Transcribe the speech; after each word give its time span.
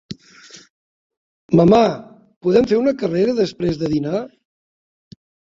Mamà, 1.59 1.81
podem 2.47 2.67
fer 2.73 2.81
una 2.85 2.95
carrera 3.03 3.37
després 3.43 3.79
de 3.85 3.93
dinar? 3.95 4.25